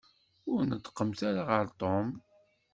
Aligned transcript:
Ur 0.51 0.61
neṭṭqemt 0.65 1.19
ara 1.29 1.41
ɣer 1.49 1.65
Tom. 1.79 2.07